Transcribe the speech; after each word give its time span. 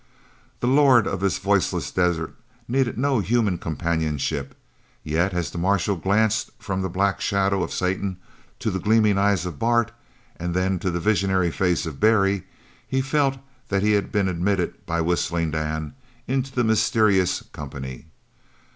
This 0.61 0.67
lord 0.69 1.05
of 1.05 1.19
the 1.19 1.29
voiceless 1.29 1.91
desert 1.91 2.33
needed 2.67 2.97
no 2.97 3.19
human 3.19 3.59
companionship; 3.59 4.55
yet 5.03 5.31
as 5.31 5.51
the 5.51 5.59
marshal 5.59 5.95
glanced 5.95 6.49
from 6.57 6.81
the 6.81 6.89
black 6.89 7.21
shadow 7.21 7.61
of 7.61 7.71
Satan 7.71 8.17
to 8.57 8.71
the 8.71 8.79
gleaming 8.79 9.19
eyes 9.19 9.45
of 9.45 9.59
Bart, 9.59 9.91
and 10.37 10.55
then 10.55 10.79
to 10.79 10.89
the 10.89 10.99
visionary 10.99 11.51
face 11.51 11.85
of 11.85 11.99
Barry, 11.99 12.45
he 12.87 13.01
felt 13.01 13.37
that 13.69 13.83
he 13.83 13.91
had 13.91 14.11
been 14.11 14.27
admitted 14.27 14.87
by 14.87 15.01
Whistling 15.01 15.51
Dan 15.51 15.93
into 16.27 16.51
the 16.51 16.63
mysterious 16.63 17.43
company. 17.53 18.07